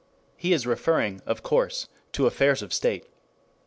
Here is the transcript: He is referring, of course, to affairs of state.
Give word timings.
He 0.35 0.51
is 0.51 0.65
referring, 0.65 1.21
of 1.27 1.43
course, 1.43 1.87
to 2.13 2.25
affairs 2.25 2.63
of 2.63 2.73
state. 2.73 3.05